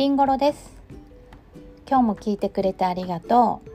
[0.00, 0.72] りんごろです。
[1.86, 3.70] 今日も聞いてくれてありがとう。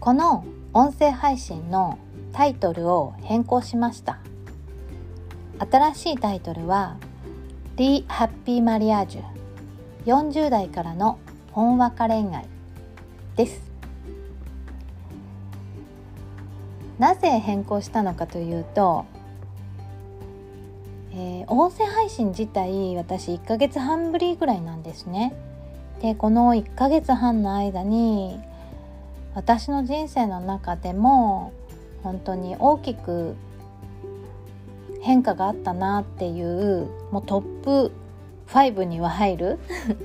[0.00, 1.96] この音声配信の
[2.32, 4.18] タイトルを変更しました。
[5.60, 6.96] 新しいタイトルは
[7.78, 9.22] 「リハッピーマリアージュ。
[10.06, 11.20] 40代からの
[11.52, 12.48] ほんわか恋愛」
[13.38, 13.62] です。
[16.98, 19.04] なぜ変更したのかというと、
[21.20, 25.34] えー、音声配信自体私1ヶ月半ぶりぐらいなんですね。
[26.00, 28.38] でこの1ヶ月半の間に
[29.34, 31.52] 私の人生の中でも
[32.04, 33.34] 本当に大きく
[35.00, 37.92] 変化があったなっていうもうトップ
[38.46, 39.58] 5には入る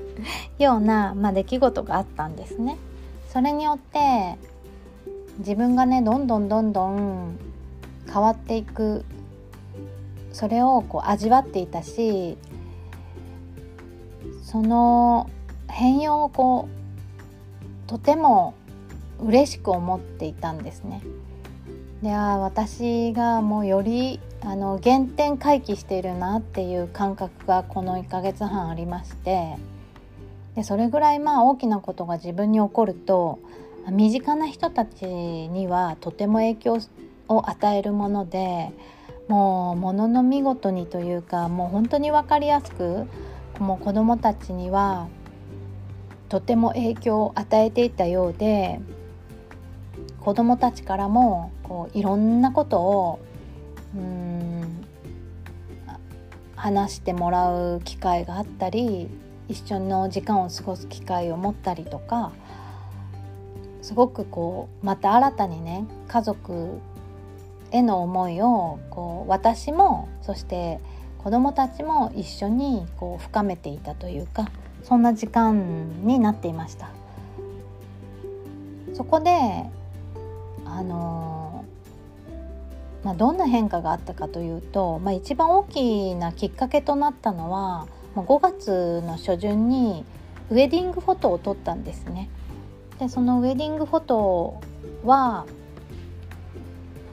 [0.58, 2.76] ような、まあ、出来事があったんですね。
[3.28, 4.36] それによって
[5.38, 7.38] 自分がねどんどんどんどん
[8.12, 9.04] 変わっていく
[10.34, 12.36] それをこう味わっていたし
[14.42, 15.30] その
[15.68, 18.54] 変容をこうとても
[19.20, 21.02] 嬉しく思っていたんですね。
[22.02, 29.56] では私がもうよりあの原点回帰しているなっていう感覚がこの1ヶ月半ありまして
[30.54, 33.38] でそれぐらいまあ大きなことが自分に起こると
[33.90, 36.78] 身近な人たちにはとても影響
[37.28, 38.72] を与えるもので
[39.28, 43.06] もうものの見事にというかもう本当に分かりやすく
[43.58, 45.08] もう子どもたちには
[46.28, 48.80] とても影響を与えていたようで
[50.20, 53.20] 子どもたちからもこういろんなことを
[53.94, 54.84] うん
[56.56, 59.08] 話してもらう機会があったり
[59.48, 62.32] 一緒の時間を過ごす機会を持ったりとか
[63.82, 66.80] すごくこうまた新たにね家族
[67.74, 70.80] への思いをこう私もそして
[71.18, 74.50] 子どもたちも一緒にこう深めていたというか
[74.84, 76.90] そんな時間になっていました。
[78.94, 79.30] そこで
[80.64, 81.64] あの
[83.02, 87.86] まあ、どんな変化があったかというと、まあ、一番大きなきっかけとなったのは、
[88.16, 90.06] 5月の初旬に
[90.50, 92.30] ウェディングフォトを撮ったんですね。
[92.98, 94.60] でそのウェディングフォト
[95.04, 95.44] は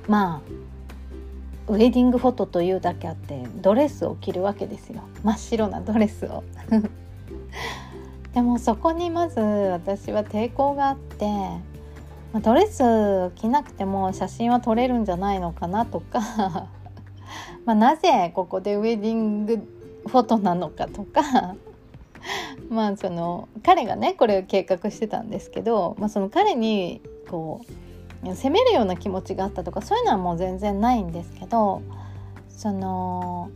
[0.08, 5.04] まあウェディングフォトというだけあってドレスを着るわけですよ。
[5.24, 6.44] 真っ白なドレスを。
[8.34, 11.28] でもそこにまず私は抵抗があって
[12.34, 16.68] まドレス着なくても写真は撮れるんじゃないのかなとか。
[17.66, 19.58] まなぜここでウェディング
[20.08, 21.56] フォトなのかとか。
[22.70, 27.91] まあその彼がねこれを計画してたんですけど、まあ、その彼にこう
[28.36, 31.82] 責めるような気持ちがあったとかそういうのはもう全然ないんですけど
[32.50, 33.50] その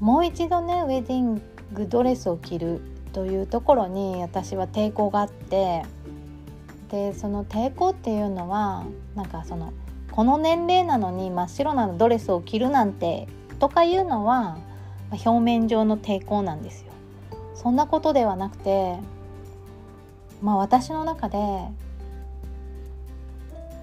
[0.00, 1.40] もう一度ねウェディン
[1.72, 2.80] グドレスを着る
[3.12, 5.84] というところに私は抵抗があって
[6.90, 9.72] でその抵抗っていうのはなんかその
[10.10, 14.58] この年齢なのに真っ白なドレスを着るなんてとかいうのは
[15.10, 16.92] 表面上の抵抗なんですよ。
[17.54, 18.98] そんなことではなくて
[20.42, 21.38] まあ私の中で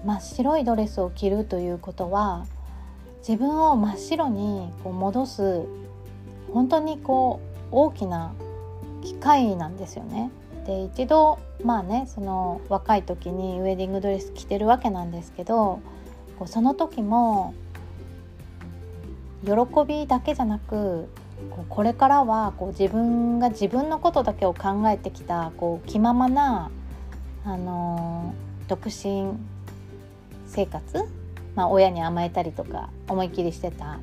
[0.04, 2.46] 真っ白いドレスを着るということは
[3.26, 5.62] 自分を真っ白にこう戻す
[6.52, 8.32] 本当にこう大きな
[9.02, 10.30] 機会なんですよね。
[10.66, 15.80] で一度まあねその若い時にウェディングドレス着てるわけなんですけど
[16.38, 17.54] こうその時も
[19.44, 19.52] 喜
[19.86, 21.08] びだけじゃなく
[21.50, 26.70] こうこれからはこう自分が自分のことだけを考えてきたこう気ままな、
[27.44, 29.38] あのー、独身
[30.50, 31.04] 生活、
[31.54, 34.00] まあ、親に甘えたりとか思いっきりしてた。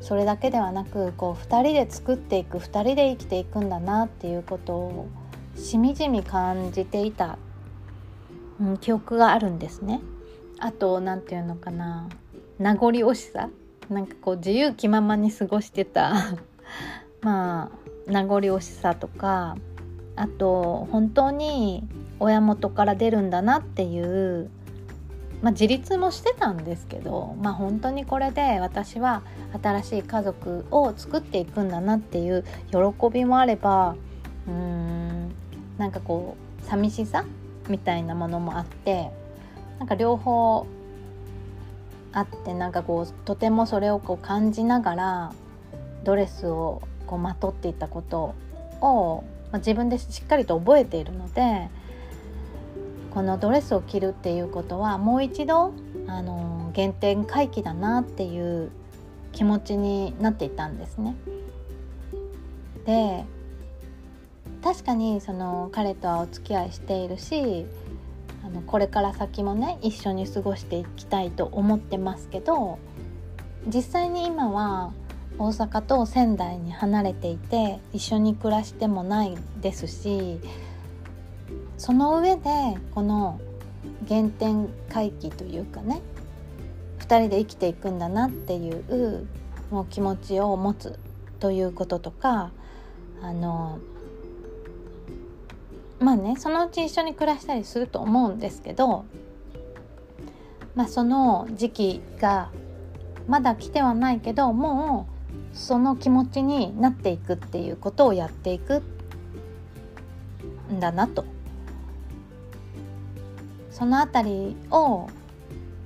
[0.00, 5.08] それだけではなくこう2人で作っていく2人で生きていくんだなっていうことを
[5.56, 7.38] しみじみ感じていた、
[8.60, 10.02] うん、記憶があるんですね。
[10.58, 12.08] あと何て言うのかな
[12.58, 13.48] 名残惜しさ。
[13.88, 16.12] なんかこう自由気ままに過ごしてた。
[17.22, 17.70] ま
[18.06, 19.56] あ名残惜しさとか
[20.16, 21.88] あと本当に
[22.20, 24.50] 親元から出るんだなっていう
[25.44, 29.20] まあ、自立もしてたんですけど、まあ、本当にこれで私は
[29.62, 32.78] 新しい家族を作っていくんだなっていう喜
[33.12, 33.94] びもあれば
[34.48, 35.34] うーん
[35.76, 37.26] なんかこう寂しさ
[37.68, 39.10] みたいなものもあって
[39.78, 40.66] なんか両方
[42.14, 45.32] あってなんかこうとてもそれをこう感じながら
[46.04, 48.34] ドレスをこうまとっていたこと
[48.80, 51.68] を、まあ、自分でしっかりと覚えているので
[53.14, 55.72] このドレスを着るっていうことはもう一度
[56.08, 58.72] あの原点回帰だなっていう
[59.32, 61.14] 気持ちになっていたんですね。
[62.84, 63.24] で
[64.62, 67.66] 確かにその彼とはお付き合いしているし
[68.44, 72.78] あのこれから先もね一緒に過ごしていきたいと思ってますけど
[73.66, 74.92] 実際に今は
[75.38, 80.40] 大阪と仙台に離れていて一緒に暮らしてもないですし
[81.76, 82.50] その上で
[82.94, 83.40] この
[84.08, 86.00] 原点回帰というかね
[87.00, 89.26] 2人で生きていくんだなっていう
[89.70, 90.98] もう気持ちを持つ
[91.40, 92.50] ということとか
[93.22, 93.78] あの
[95.98, 99.04] まあねそのうち一緒に暮らしたりすると思うんですけど、
[100.74, 102.50] まあ、その時期が
[103.26, 108.82] まだ来てはないけどもうその気持ちになっていくっていうことをやっていく
[110.70, 111.33] んだなと。
[113.74, 115.08] その辺りを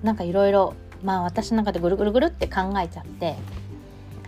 [0.03, 3.35] なんかいろいろまあ私の中でぐるぐるぐるって考えちゃって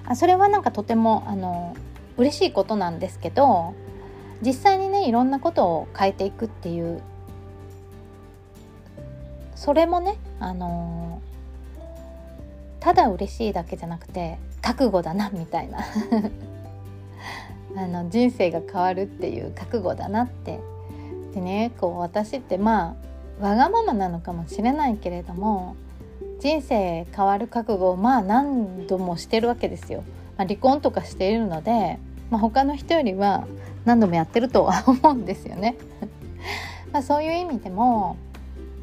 [0.07, 1.77] あそれはなんかとてもあの
[2.17, 3.75] 嬉しいことなんですけど
[4.41, 7.03] 実際にねいろんなことを変えていくっていう
[9.55, 11.21] それもねあの
[12.81, 15.81] ただ嬉しいだけじゃなくて覚悟だなみたいな。
[17.77, 20.59] あの人生が変わるっていう覚悟だなって。
[21.35, 23.10] でねこう私ってまあ
[23.41, 25.77] わがままなのかもしれないけれども
[26.41, 30.05] 人生変わる覚悟をまあ何度もしてるわけですよ。
[30.39, 31.99] まあ、離婚とかしているので、
[32.31, 33.47] まあ、他の人よりは
[33.85, 35.77] 何度もやってるとは 思うんですよね。
[36.93, 38.17] まあそういう意味でも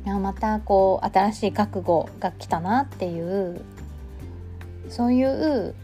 [0.06, 3.62] またこう新しい覚悟が来たなっていう
[4.89, 5.75] そういう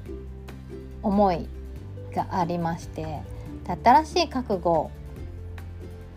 [1.02, 1.48] 思い
[2.16, 3.22] がありまして
[3.84, 4.92] 新しい覚悟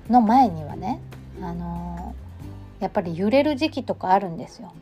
[0.09, 1.01] の前にはね
[1.43, 2.06] あの
[2.81, 4.73] やっぱり揺れる時期とかあるんですよ。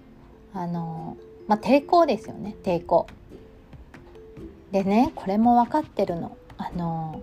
[0.53, 3.07] あのまあ、抵抗ですよね抵抗。
[4.73, 6.37] でねこれも分かってるの。
[6.57, 7.21] あの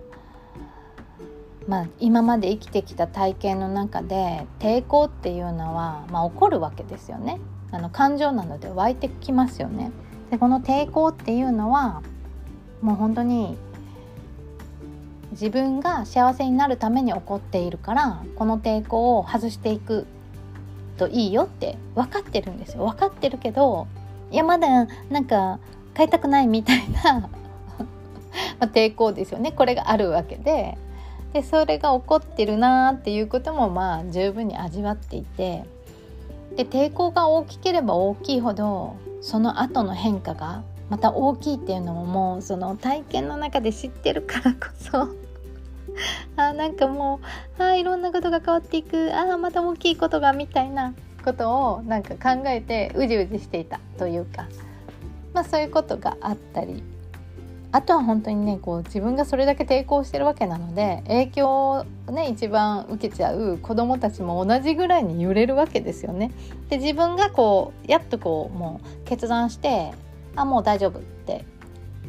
[1.68, 7.38] まあ、今まで生きてきた体験の中で抵抗っていうのは、まあ、起こるわけですよね
[7.70, 9.92] あの感情なので湧いてきますよね
[10.30, 12.02] でこの抵抗っていうのは
[12.80, 13.56] もう本当に
[15.30, 20.06] 自分が幸せになるために起こっているからこの抵抗を外していく
[21.02, 22.84] といいよって分かってるんですよ。
[22.84, 23.88] 分かってるけど
[24.30, 25.58] いやまだなんか
[25.94, 27.28] 変えたくないみたいな
[28.60, 29.50] ま抵抗ですよね。
[29.50, 30.78] これがあるわけで。
[31.32, 35.64] でそれが起こってるなっていうこともまあ十分に味わっていて。
[36.56, 45.08] で抵抗が大きければ大きいほどその後の変化がまた大きいっていうのももうその体験の中で知ってるからこそ
[46.36, 47.20] あなんかも
[47.58, 49.10] うあいろんなことが変わっていく。
[49.14, 50.94] あまた大きいことがみたいな
[51.24, 54.46] ことをなんか考えてうじうじしていたというか、
[55.32, 56.82] まあ、そういうことがあったり。
[57.74, 66.32] あとは本当にねこう自分がそれだけ抵抗してるわけなので影響をね一番受けちゃう子どもたちも同じぐらいに揺れるわけですよね。
[66.68, 69.92] で自分がこうやっとこうもう決断して
[70.36, 71.46] あもう大丈夫って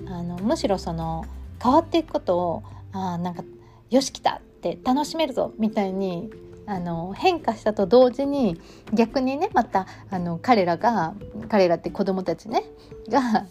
[0.06, 1.25] あのむしろその
[1.62, 3.44] 変わっていくことをあなんか
[3.93, 6.31] よし来たって楽しめるぞみたいに
[6.65, 8.59] あの変化したと同時に
[8.91, 11.13] 逆にねまたあの彼らが
[11.47, 12.63] 彼らって子供たちね
[13.07, 13.45] が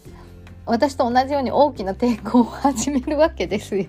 [0.65, 3.85] 私と同じように大きな抵抗を始めるわけですよ。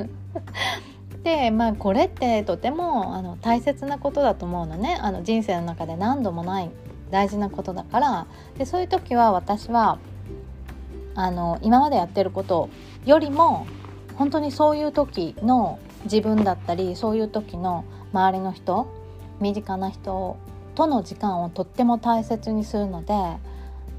[1.24, 6.70] でまあこれってとてもあの大切なことだと思うのねあの人生の中で何度もない
[7.10, 8.26] 大事なことだから
[8.58, 9.98] でそういう時は私は
[11.14, 12.68] あの今までやってること
[13.06, 13.66] よりも
[14.16, 18.86] 本当にそういう時の自分だったりそういう時の周りの人
[19.40, 20.36] 身近な人
[20.74, 23.40] との時間をとっても大切にするので、ま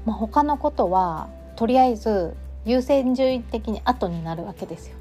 [0.08, 4.96] あ、他のことはとりあえず優先順位的に後になるわけですよ。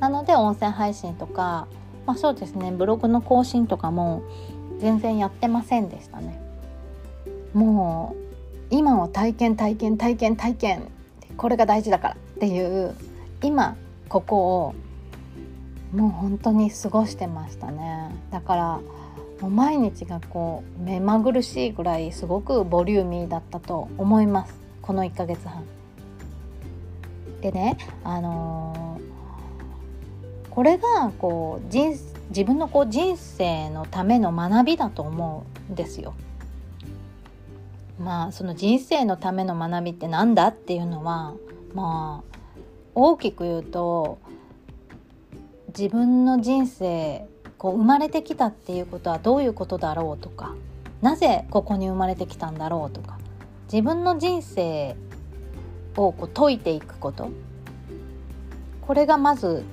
[0.00, 1.66] なので音声配信とか、
[2.06, 4.22] まあ、そうですねブログの更新とかも
[4.78, 6.40] 全然やってませんでしたね。
[7.52, 10.82] もう今は体験体験体験体験
[11.36, 12.94] これが大事だからっていう
[13.42, 13.76] 今
[14.12, 14.74] ここを
[15.96, 18.80] もう本当に過ごしてましたねだから
[19.40, 25.64] もう毎日がこう目まぐるしいぐらいすごくボリューミーだったと思いますこの1ヶ月半。
[27.40, 31.96] でね、あのー、これがこう人
[32.28, 36.14] 自分のこう人生のための学びだと思うんですよ。
[37.98, 41.34] まあその人生のための学びって何だっていうのは
[41.74, 42.31] まあ
[42.94, 44.18] 大きく言うと
[45.68, 47.26] 自分の人生
[47.58, 50.54] こう生まれてきたっていうことはどういうことだろうとか
[51.00, 53.18] なぜここに生まれてきたんだろうとか
[53.72, 54.96] 自分の人生
[55.96, 57.30] をこう解いていくこと。
[58.82, 59.64] これがまず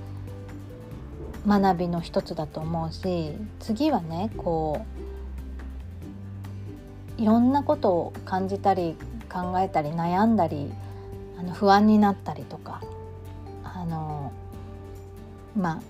[1.48, 4.86] 学びの一つだと思うし次はねこ
[7.18, 8.96] ういろんなことを感じたり
[9.30, 10.72] 考えたり悩んだり
[11.38, 12.82] あの不安になったりとか
[13.90, 14.32] の
[15.58, 15.82] まあ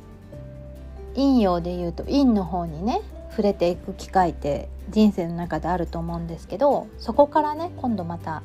[1.15, 8.41] 陰陽で言うと陰の方にね触れていく機会って人生の中であると思うんですけどそこからね今度また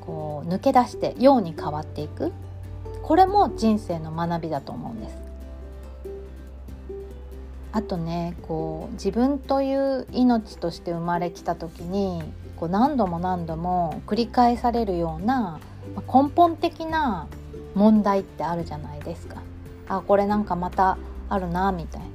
[0.00, 2.32] こう抜け出して陽に変わっていく
[3.02, 5.22] これも人生の学びだと思うんです。
[7.74, 12.22] あとねこう自分という命として生まれきた時に
[12.56, 15.58] こう何度も何度も繰り返されるような
[15.96, 17.28] 根本的な
[17.74, 19.42] 問題ってあるじゃないですか。
[19.88, 20.98] あこれなんかまた
[21.28, 22.06] あるなみたいな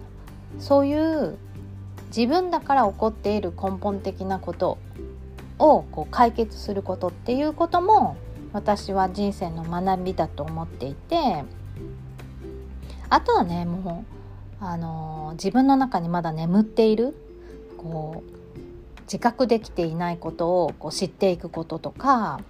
[0.60, 1.38] そういう
[2.08, 4.78] 自分だから起こっている根本的なこと
[5.60, 8.16] をこう解決することっていうことも
[8.54, 11.44] 私は人生の学びだと思っていて
[13.10, 14.06] あとはねも
[14.62, 17.16] う、あのー、自分の中にまだ眠っている
[17.78, 18.38] こう
[19.04, 22.42] 自覚できていないことをこう知っていくこととか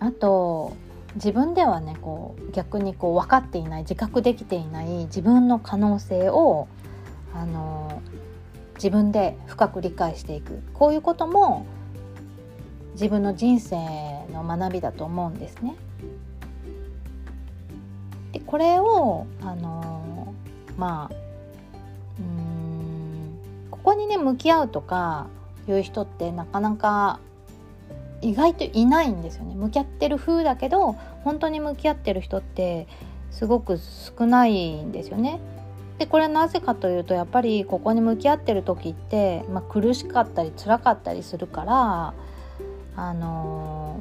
[0.00, 0.76] あと
[1.14, 6.68] 自分ではねこう逆にこう分かっていない自覚できていない自分の可能性を
[7.34, 8.02] あの
[8.74, 11.66] 自分で深く理解していくこういうことも
[12.92, 13.76] 自分の人生
[14.32, 15.76] の学びだと思うんですね。
[18.32, 20.34] でこれをあの
[20.76, 21.14] まあ
[22.18, 23.38] うん
[23.70, 25.26] ここにね向き合うとか
[25.68, 27.20] いう人ってなかなか
[28.20, 30.92] 意外といないんですよね向き合ってる風だけど
[31.24, 32.88] 本当に向き合ってる人って
[33.30, 35.40] すごく少ないんですよね。
[35.98, 42.14] でこれなぜかというとやっぱりここに向き合ってる時って、まあ、苦しかったり辛かったりするから
[42.94, 44.00] あの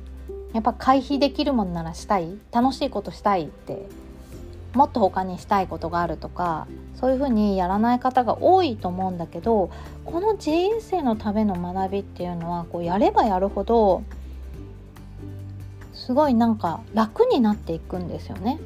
[0.52, 3.88] ー、やっぱ回避できるもんならしたい楽しいことしたいって
[4.74, 9.70] もっと他にしたいことがあるとかそういうふうにやらない方が多いと思うんだけど
[10.06, 14.04] この人生のための学びっていうのはこうやればやるほど
[15.94, 18.60] すごいなんか楽になっていくんですよね。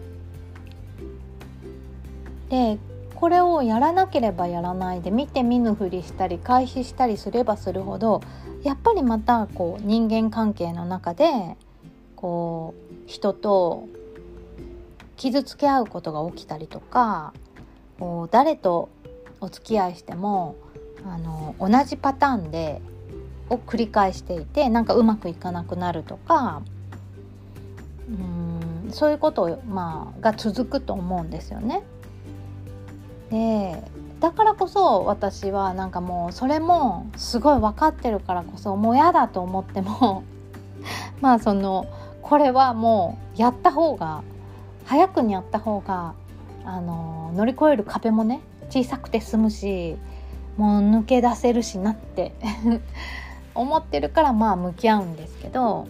[2.49, 2.77] で
[3.15, 8.21] これをやらなければやらないで見て見ぬふりしたり回避したりすればするほど
[8.63, 11.55] やっぱりまたこう人間関係の中で
[12.15, 13.87] こう人と
[15.21, 17.31] 傷つけ合うことが起きたりとか
[17.99, 18.89] こう誰と
[19.39, 20.55] お付き合いしても
[21.05, 22.81] あの同じパターンで
[23.47, 26.63] を繰り返していてなんかうまくいかなくなるとか
[28.09, 31.83] うんそういうことを、まあ、が続くと思うんですよね。
[33.29, 33.83] で
[34.19, 40.23] だからこそ私はなんかもうそれもすごい分かってるからこそもう嫌だと思っても
[41.21, 41.85] まあその
[42.23, 44.23] これはもうやった方が
[44.91, 46.15] 早くにやった方が
[46.65, 49.95] あの乗り越える壁もね小さくて済むし
[50.57, 52.33] もう抜け出せるしなって
[53.55, 55.87] 思ってるからまあ向き合うんですけど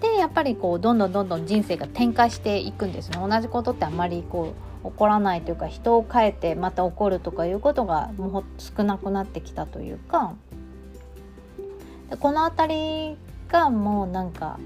[0.00, 3.18] でやっぱりこうどんどんどんどん人生が展開していくんですね。
[3.20, 10.32] 同じことってあんまりこう起こらないというか人を変えてまた起こるとかいうことがもう少なくなってきたというか
[12.08, 13.16] でこの辺り
[13.50, 14.58] がもうなんか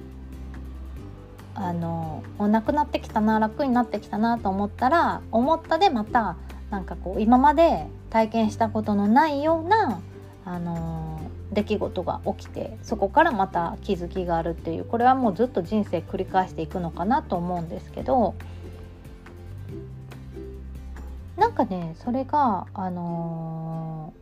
[1.55, 6.37] あのなくなってきたな楽になってきたなと思ったら思ったでまた
[6.71, 10.01] なんかこう今まで体験したことのないような
[10.45, 11.21] あの
[11.53, 18.35] 出来事が起きてそこからまた気づきがあるっていうこれはもうずっと人生繰り返していくのかなと思うんですけど
[21.37, 24.13] なんかねそれがあの、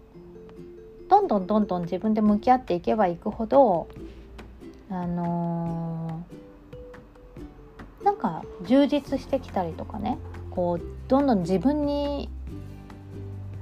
[1.08, 3.88] どんどんどんどん自分で向き合っていけばいくほど
[4.90, 5.99] あのー、
[8.04, 10.18] なんか充実してきたりとかね
[10.50, 12.28] こうどんどん自分に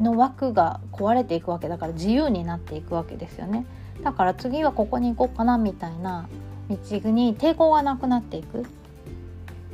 [0.01, 3.67] の枠が壊れていくわけだから自由になっていくわけですよね。
[4.03, 6.29] だから次はここに行こうかなみたいな
[6.71, 6.77] 道
[7.11, 8.65] に抵抗がなくなっていく。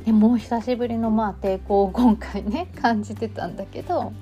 [0.03, 4.13] でもう久しぶりのまあ抵抗を今回ね 感じてたんだけど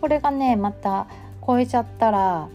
[0.00, 1.06] これがねまた
[1.44, 2.48] 超えちゃったら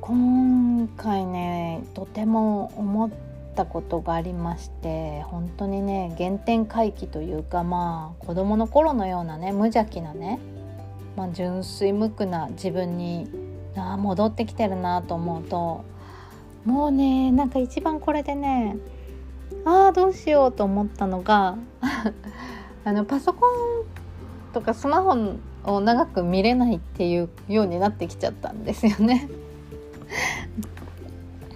[0.00, 10.40] 今回ねとても思ってったことがありまして本当にね原点回帰というかまあ子どもの頃のようなね無邪気なね、
[11.16, 13.30] まあ、純粋無垢な自分に
[13.76, 15.84] あ戻ってきてるなと思うと
[16.64, 18.76] もうねなんか一番これでね
[19.66, 21.56] ああどうしようと思ったのが
[22.84, 23.84] あのパソコン
[24.54, 25.16] とかスマホ
[25.64, 29.28] を長く見れないっていうようになってきちゃったんですよね。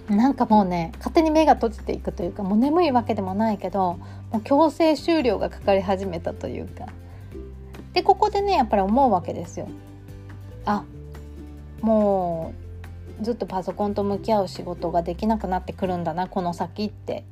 [0.09, 3.99] なんかもうね勝手に目が閉じていくというかもう眠いわけでもないけど
[4.31, 6.87] もう強制終了がかかり始めたというか
[7.93, 9.67] でここでねやっぱり思うわけですよ。
[10.65, 10.83] あ
[11.81, 12.53] も
[13.21, 17.23] うずっとパソコンと向き合う仕事ができなくなってくるんだなこの先って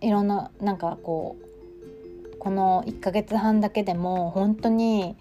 [0.00, 5.16] いろんななんかこうこの1ヶ月半だけでも本当に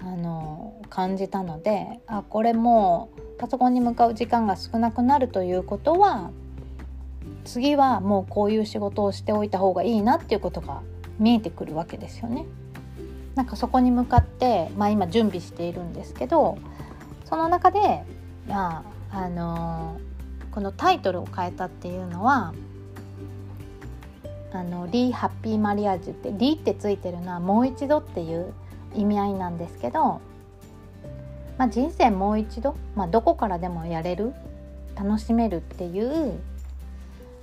[0.00, 6.30] あの感じたのであこれもうパソコンに向かう時間が少なくなるということは
[7.44, 10.82] 次はもうこういう仕事をしておいた方がいいなっていうことが
[11.18, 12.44] 見えてくるわけですよね。
[13.34, 16.56] なんかそこに向かって、まあ、今準備しているんですけど
[17.26, 18.02] その中で、
[18.48, 22.54] まああのー、このタイトルを変えたっていうのは
[24.52, 28.54] 「あのリー・ハッピー・マリアージュ」って「リー」ってついてるのは「もう一度」っていう
[28.94, 30.20] 意味合いなんですけど
[31.58, 34.34] まあ、人生もう一度、まあ、どこからでもやれる
[34.94, 36.38] 楽しめるっていう、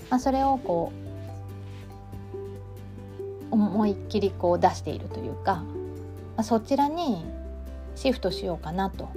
[0.10, 0.92] まあ、それをこ
[3.52, 5.64] う思いっきりこう出しているというか、ま
[6.38, 7.24] あ、そちらに
[7.96, 9.10] シフトしようかなと。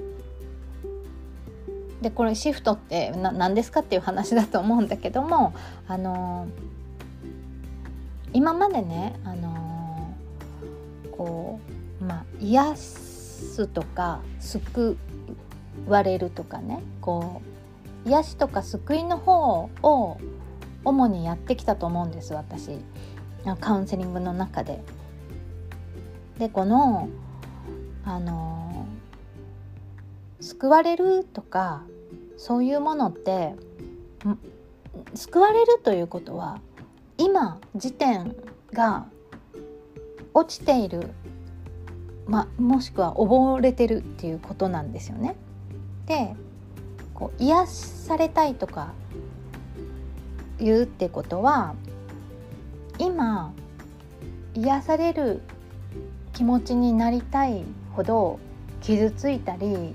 [2.02, 5.54] でこれシフトって何ですかっていう話だと思うんだけども
[5.88, 6.47] あの
[8.35, 10.14] 今までねあの
[11.11, 14.97] こうまあ癒すとか救
[15.87, 17.43] われるとかねこ
[18.05, 20.21] う癒しとか救いの方を
[20.85, 22.71] 主にやってきたと思うんです私
[23.61, 24.83] カウンセリングの中で。
[26.38, 27.09] でこの
[28.05, 28.87] あの
[30.41, 31.83] 救われるとか
[32.37, 33.55] そういうものって
[35.15, 36.61] 救われるということは
[37.19, 38.37] 今時点
[38.73, 39.07] が
[40.35, 41.11] 落ちている
[42.26, 45.37] まもしくは溺れてるっていうことなんですよね。
[46.06, 46.35] で
[47.14, 48.92] こう癒されたいとか
[50.59, 51.75] 言うってことは
[52.99, 53.52] 今
[54.54, 55.43] 癒される
[56.32, 58.39] 気持ちになりたいほど
[58.82, 59.95] 傷ついたり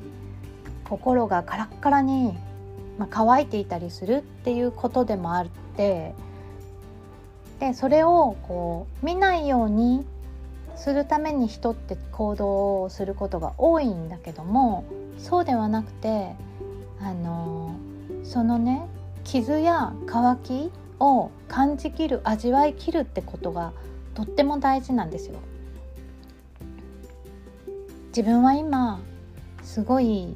[0.90, 2.38] 心がカラッカラに、
[2.98, 6.14] まあ、乾いていたりするっていうことでもあって
[7.60, 10.06] でそれをこう見ないように
[10.82, 14.84] するために人って行動をすることが多いんだけども
[15.20, 16.34] そうではなくて
[17.00, 17.76] あの
[18.24, 18.88] そのね
[19.24, 23.74] 傷や乾きを感じきる味わいきるってことが
[24.16, 25.36] とっても大事なんですよ。
[28.08, 29.00] 自分は今
[29.62, 30.36] すごい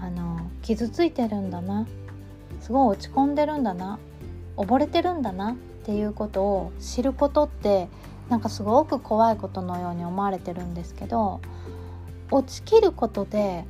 [0.00, 1.86] あの傷ついてるんだな
[2.60, 3.98] すごい落ち込んでるんだな
[4.56, 7.88] 溺れてるんだなっていうことを知ることって
[8.30, 11.40] なんかすごく怖いことのように思われてるんですけど
[12.30, 13.64] 落ちきることで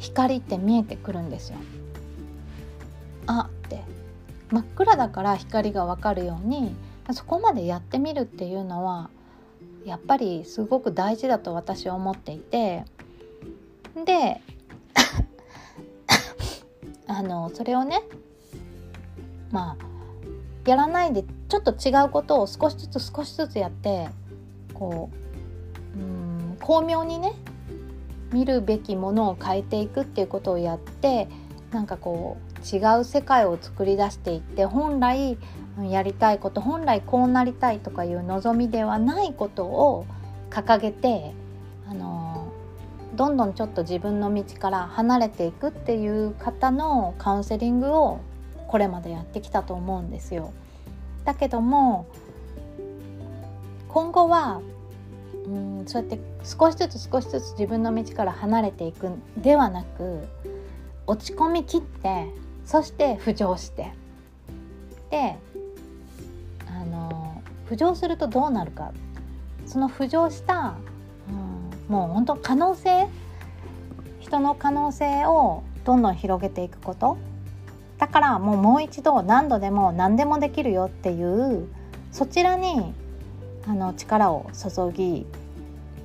[0.00, 1.58] 光って見えてくるんですよ。
[3.26, 3.84] あって
[4.50, 6.74] 真っ暗だから光がわかるように
[7.12, 9.08] そこまでやってみるっていうのは
[9.84, 12.84] やっぱりすごく大事だと私は思っていて
[14.04, 14.40] で
[17.06, 18.02] あのそれをね
[19.52, 24.08] まあやらないでちょっと違うことを少しずつ少しずつやって
[24.72, 25.10] こ
[25.96, 27.34] ううん巧妙にね
[28.32, 31.28] 見るべきものを変えていくっていうことをやって
[31.72, 35.38] なんかこう違う世界を作り出していって本来
[35.82, 40.06] やりたいこと本来こうなりたいとかいう望みではないことを
[40.50, 41.32] 掲げて
[41.88, 42.52] あの
[43.16, 48.20] どんどんちょっと自分の道から離れていくっていう方のカウンセリングを
[48.68, 50.52] これまでやってきたと思うんですよ。
[51.24, 52.06] だけども
[53.88, 54.60] 今後は
[55.46, 60.26] うんそうやって少しずつ少しずつ自分の道から離れていくではなく
[61.06, 62.26] 落ち込みきって
[62.64, 63.92] そして浮上して。
[65.10, 65.36] で
[66.68, 68.92] あの浮上するとどうなるか。
[69.66, 70.74] その浮上した、
[71.28, 73.06] うん、もう本当可能性
[74.18, 77.18] 人の可能性をどんどん広げていくこと。
[78.00, 81.68] だからもうもう一度何度でも何でもできるよっていう
[82.10, 82.94] そちらに
[83.68, 85.26] あの力を注ぎ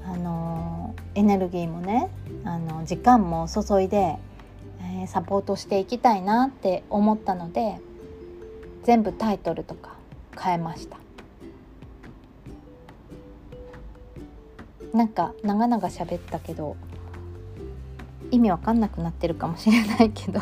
[0.05, 2.09] あのエネルギーもね
[2.43, 4.17] あの時間も注いで、
[4.81, 7.79] えー、サポートしていきたいなって思ったので
[8.83, 9.95] 全部タイトルとか
[10.37, 10.97] 変えました。
[14.93, 16.75] なんか長々喋ったけど
[18.31, 20.41] 意味わかんなくなってるかもしれないけど。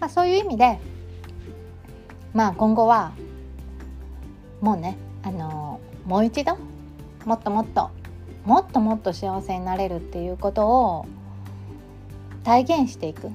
[0.00, 0.78] まあ、そういう意味で
[2.32, 3.12] まあ今後は
[4.60, 6.56] もうねあのもう一度
[7.24, 7.90] もっともっと
[8.44, 11.06] もっともっと幸せになれるっていうことを
[12.42, 13.28] 体現していく。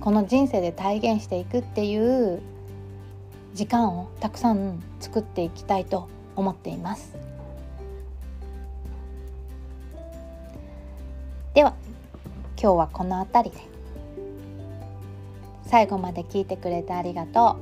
[0.00, 2.40] この人生で体現していくっていう
[3.52, 7.14] 時間をたくさん作っていきたいと思っています。
[11.52, 11.74] では
[12.58, 13.79] 今日はこの辺りで。
[15.70, 17.56] 最後まで聞いてくれてありがと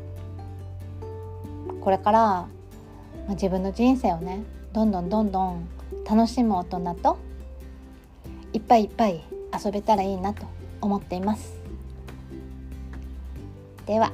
[1.70, 1.80] う。
[1.82, 2.48] これから
[3.28, 5.68] 自分の人生をねどんどんどんどん
[6.08, 7.18] 楽しむ大人と
[8.54, 9.22] いっぱいいっぱい
[9.62, 10.46] 遊べたらいいなと
[10.80, 11.52] 思っています。
[13.84, 14.10] では。